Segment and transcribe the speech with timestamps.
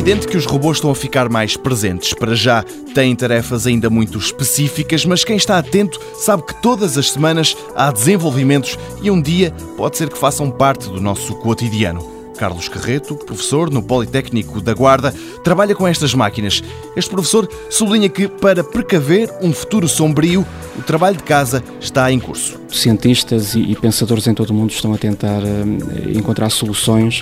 [0.00, 2.14] evidente que os robôs estão a ficar mais presentes.
[2.14, 7.10] Para já, têm tarefas ainda muito específicas, mas quem está atento sabe que todas as
[7.10, 12.18] semanas há desenvolvimentos e um dia pode ser que façam parte do nosso cotidiano.
[12.38, 15.12] Carlos Carreto, professor no Politécnico da Guarda,
[15.44, 16.62] trabalha com estas máquinas.
[16.96, 20.46] Este professor sublinha que, para precaver um futuro sombrio,
[20.78, 22.58] o trabalho de casa está em curso.
[22.70, 27.20] Cientistas e pensadores em todo o mundo estão a tentar eh, encontrar soluções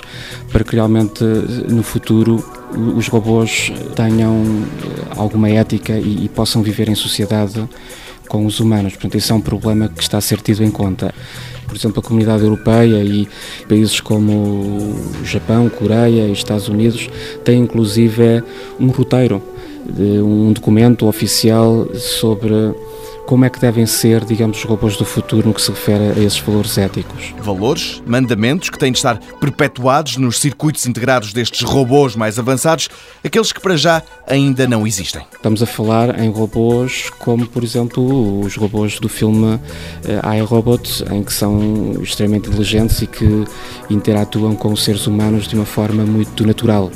[0.49, 2.41] para que realmente no futuro
[2.95, 7.67] os robôs tenham eh, alguma ética e, possam viver em sociedade
[8.27, 8.93] com os humanos.
[8.93, 11.13] Portanto, isso é um problema que está a ser tido em conta
[11.69, 13.27] por exemplo, a comunidade europeia e
[13.67, 17.07] países como Japão, Coreia e Estados Unidos
[17.43, 18.43] têm inclusive
[18.79, 19.39] um roteiro,
[19.95, 22.73] um documento oficial sobre
[23.29, 26.23] como é que devem ser, digamos, os robôs do futuro no que se refere a
[26.23, 27.31] esses valores éticos.
[27.39, 32.89] Valores, mandamentos que têm de estar perpetuados nos circuitos integrados destes robôs mais avançados,
[33.23, 35.21] aqueles que para já ainda não existem.
[35.31, 39.59] Estamos a falar em robôs como, por exemplo, os robôs do filme
[40.05, 43.45] eh, iRobot, em que são extremamente inteligentes e que
[43.91, 46.89] interatuam com os seres humanos de uma forma muito natural.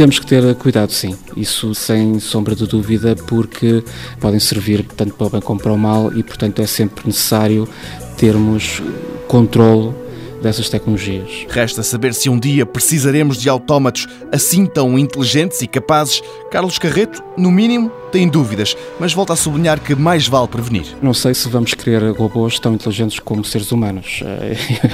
[0.00, 3.84] Temos que ter cuidado, sim, isso sem sombra de dúvida, porque
[4.18, 7.68] podem servir tanto para o bem como para o mal e, portanto, é sempre necessário
[8.16, 8.82] termos
[9.28, 9.92] controle
[10.40, 11.46] dessas tecnologias.
[11.48, 16.22] Resta saber se um dia precisaremos de autómatos assim tão inteligentes e capazes.
[16.50, 20.96] Carlos Carreto, no mínimo, tem dúvidas, mas volta a sublinhar que mais vale prevenir.
[21.00, 24.22] Não sei se vamos querer robôs tão inteligentes como seres humanos.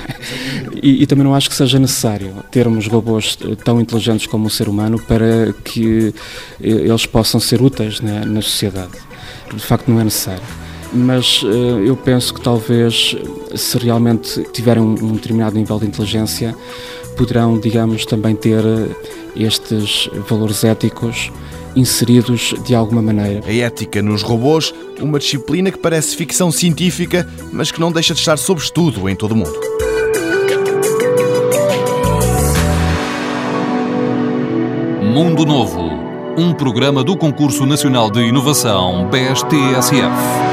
[0.83, 4.69] e, e, também não acho que seja necessário termos robôs tão inteligentes como o ser
[4.69, 6.13] humano para que
[6.61, 8.93] eles possam ser úteis na, na sociedade.
[9.53, 10.66] De facto, não é necessário
[10.97, 11.47] mas uh,
[11.85, 13.17] eu penso que talvez,
[13.55, 16.57] se realmente tiverem um, um, determinado nível de inteligência,
[17.17, 18.89] poderão, digamos, também ter eh,
[19.35, 21.31] estes valores éticos
[21.75, 23.43] inseridos de alguma maneira.
[23.47, 28.21] A ética nos robôs, uma disciplina que parece ficção científica, mas que não deixa de
[28.21, 29.59] estar sob estudo em todo o mundo.
[35.03, 35.81] Mundo Novo,
[36.37, 40.46] um programa do Concurso Nacional de Inovação BSTSF.